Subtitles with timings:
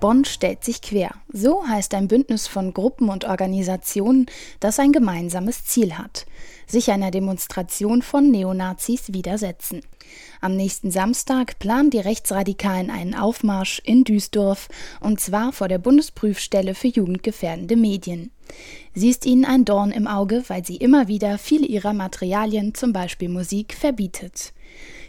[0.00, 1.10] Bonn stellt sich quer.
[1.32, 4.26] So heißt ein Bündnis von Gruppen und Organisationen,
[4.60, 6.26] das ein gemeinsames Ziel hat.
[6.66, 9.80] Sich einer Demonstration von Neonazis widersetzen.
[10.40, 14.68] Am nächsten Samstag planen die Rechtsradikalen einen Aufmarsch in Duisdorf,
[15.00, 18.30] und zwar vor der Bundesprüfstelle für jugendgefährdende Medien.
[18.94, 22.92] Sie ist ihnen ein Dorn im Auge, weil sie immer wieder viele ihrer Materialien, zum
[22.92, 24.52] Beispiel Musik, verbietet.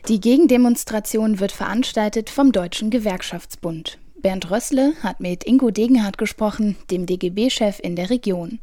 [0.08, 3.99] Die Gegendemonstration wird veranstaltet vom Deutschen Gewerkschaftsbund.
[4.22, 8.59] Bernd Rössle hat mit Ingo Degenhardt gesprochen, dem DGB-Chef in der Region.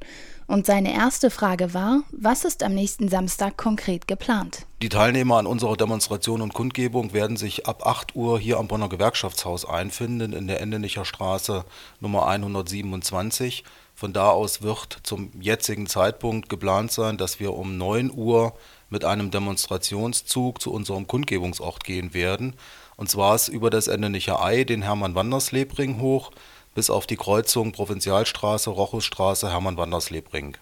[0.46, 4.66] Und seine erste Frage war, was ist am nächsten Samstag konkret geplant?
[4.80, 8.88] Die Teilnehmer an unserer Demonstration und Kundgebung werden sich ab 8 Uhr hier am Bonner
[8.88, 11.64] Gewerkschaftshaus einfinden, in der Endenicher Straße
[12.00, 13.64] Nummer 127.
[13.94, 18.52] Von da aus wird zum jetzigen Zeitpunkt geplant sein, dass wir um 9 Uhr
[18.88, 22.54] mit einem Demonstrationszug zu unserem Kundgebungsort gehen werden.
[22.96, 26.30] Und zwar ist über das Endenicher Ei den Hermann-Wanderslebring hoch
[26.74, 30.56] bis auf die Kreuzung Provinzialstraße, Rochusstraße, Hermann-Wanderslebring.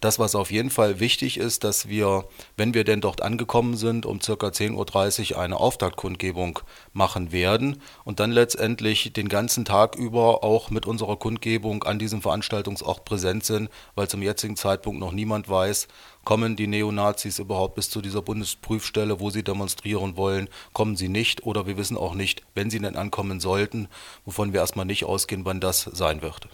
[0.00, 2.24] Das, was auf jeden Fall wichtig ist, dass wir,
[2.56, 4.32] wenn wir denn dort angekommen sind, um ca.
[4.32, 6.60] 10.30 Uhr eine Auftaktkundgebung
[6.92, 12.22] machen werden und dann letztendlich den ganzen Tag über auch mit unserer Kundgebung an diesem
[12.22, 15.88] Veranstaltungsort präsent sind, weil zum jetzigen Zeitpunkt noch niemand weiß,
[16.24, 21.44] kommen die Neonazis überhaupt bis zu dieser Bundesprüfstelle, wo sie demonstrieren wollen, kommen sie nicht
[21.44, 23.88] oder wir wissen auch nicht, wenn sie denn ankommen sollten,
[24.24, 26.48] wovon wir erstmal nicht ausgehen, wann das sein wird.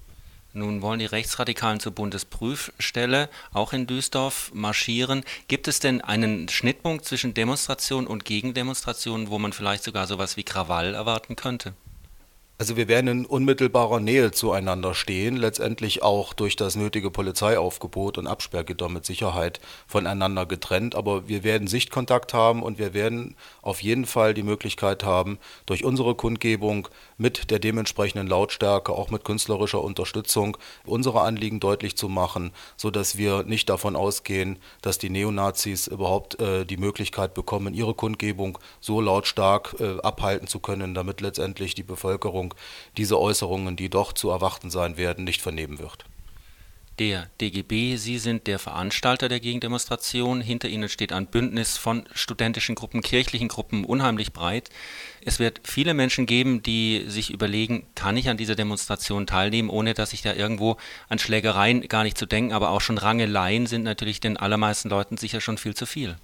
[0.56, 5.22] Nun wollen die Rechtsradikalen zur Bundesprüfstelle auch in Duisdorf marschieren.
[5.48, 10.44] Gibt es denn einen Schnittpunkt zwischen Demonstration und Gegendemonstration, wo man vielleicht sogar sowas wie
[10.44, 11.74] Krawall erwarten könnte?
[12.58, 18.26] Also wir werden in unmittelbarer Nähe zueinander stehen, letztendlich auch durch das nötige Polizeiaufgebot und
[18.26, 24.06] Absperrgitter mit Sicherheit voneinander getrennt, aber wir werden Sichtkontakt haben und wir werden auf jeden
[24.06, 26.88] Fall die Möglichkeit haben, durch unsere Kundgebung
[27.18, 33.42] mit der dementsprechenden Lautstärke, auch mit künstlerischer Unterstützung, unsere Anliegen deutlich zu machen, sodass wir
[33.42, 39.76] nicht davon ausgehen, dass die Neonazis überhaupt äh, die Möglichkeit bekommen, ihre Kundgebung so lautstark
[39.78, 42.54] äh, abhalten zu können, damit letztendlich die Bevölkerung Regierung
[42.96, 46.04] diese Äußerungen, die doch zu erwarten sein werden, nicht vernehmen wird.
[46.98, 50.40] Der DGB, Sie sind der Veranstalter der Gegendemonstration.
[50.40, 54.70] Hinter Ihnen steht ein Bündnis von studentischen Gruppen, kirchlichen Gruppen, unheimlich breit.
[55.22, 59.92] Es wird viele Menschen geben, die sich überlegen, kann ich an dieser Demonstration teilnehmen, ohne
[59.92, 60.78] dass ich da irgendwo
[61.10, 65.18] an Schlägereien gar nicht zu denken, aber auch schon Rangeleien sind natürlich den allermeisten Leuten
[65.18, 66.16] sicher schon viel zu viel.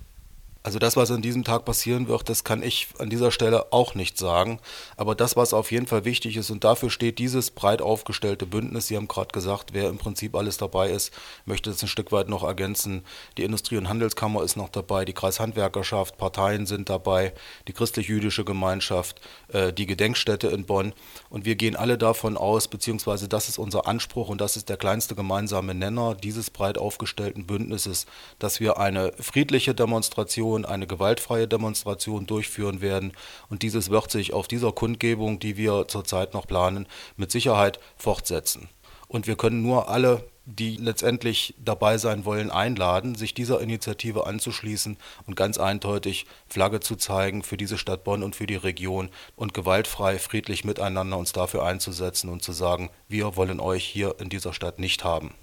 [0.64, 3.96] Also das, was an diesem Tag passieren wird, das kann ich an dieser Stelle auch
[3.96, 4.60] nicht sagen.
[4.96, 8.86] Aber das, was auf jeden Fall wichtig ist, und dafür steht dieses breit aufgestellte Bündnis,
[8.86, 11.12] Sie haben gerade gesagt, wer im Prinzip alles dabei ist,
[11.46, 13.02] möchte das ein Stück weit noch ergänzen.
[13.38, 17.32] Die Industrie- und Handelskammer ist noch dabei, die Kreishandwerkerschaft, Parteien sind dabei,
[17.66, 20.92] die christlich-jüdische Gemeinschaft, äh, die Gedenkstätte in Bonn.
[21.28, 24.76] Und wir gehen alle davon aus, beziehungsweise das ist unser Anspruch und das ist der
[24.76, 28.06] kleinste gemeinsame Nenner dieses breit aufgestellten Bündnisses,
[28.38, 33.12] dass wir eine friedliche Demonstration Demonstration eine gewaltfreie Demonstration durchführen werden.
[33.48, 36.86] Und dieses wird sich auf dieser Kundgebung, die wir zurzeit noch planen,
[37.16, 38.68] mit Sicherheit fortsetzen.
[39.08, 44.96] Und wir können nur alle, die letztendlich dabei sein wollen, einladen, sich dieser Initiative anzuschließen
[45.26, 49.54] und ganz eindeutig Flagge zu zeigen für diese Stadt Bonn und für die Region und
[49.54, 54.52] gewaltfrei, friedlich miteinander uns dafür einzusetzen und zu sagen, wir wollen euch hier in dieser
[54.52, 55.34] Stadt nicht haben.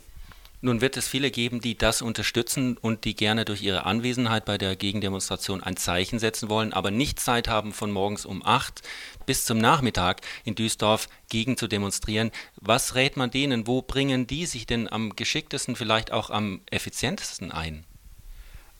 [0.61, 4.57] Nun wird es viele geben, die das unterstützen und die gerne durch ihre Anwesenheit bei
[4.57, 8.81] der Gegendemonstration ein Zeichen setzen wollen, aber nicht Zeit haben, von morgens um acht
[9.25, 12.31] bis zum Nachmittag in Duisdorf gegen zu demonstrieren.
[12.57, 13.67] Was rät man denen?
[13.67, 17.85] Wo bringen die sich denn am geschicktesten, vielleicht auch am effizientesten ein?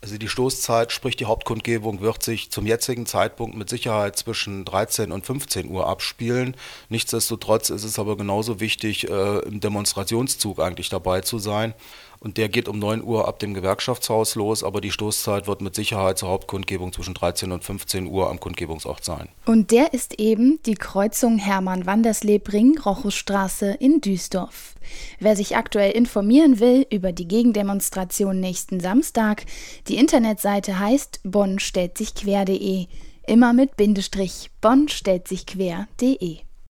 [0.01, 5.11] Also die Stoßzeit, sprich die Hauptkundgebung, wird sich zum jetzigen Zeitpunkt mit Sicherheit zwischen 13
[5.11, 6.55] und 15 Uhr abspielen.
[6.87, 11.73] Nichtsdestotrotz ist es aber genauso wichtig, äh, im Demonstrationszug eigentlich dabei zu sein.
[12.19, 15.73] Und der geht um 9 Uhr ab dem Gewerkschaftshaus los, aber die Stoßzeit wird mit
[15.73, 19.29] Sicherheit zur Hauptkundgebung zwischen 13 und 15 Uhr am Kundgebungsort sein.
[19.45, 24.75] Und der ist eben die Kreuzung Hermann-Wandersleb-Ring-Rochusstraße in Duisdorf.
[25.19, 29.45] Wer sich aktuell informieren will über die Gegendemonstration nächsten Samstag,
[29.87, 32.87] die Internetseite heißt bonn stellt sich quer.de.
[33.27, 36.39] Immer mit Bindestrich bonn stellt sich quer.de.